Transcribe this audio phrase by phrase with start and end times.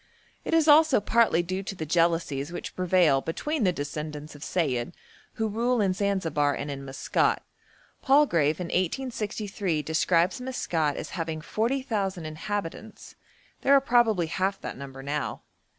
[0.43, 4.95] It is also partly due to the jealousies which prevail between the descendants of Sayid
[5.33, 7.43] who rule in Zanzibar and in Maskat.
[8.01, 13.13] Palgrave in 1863 describes Maskat as having 40,000 inhabitants;
[13.61, 15.43] there are probably half that number now.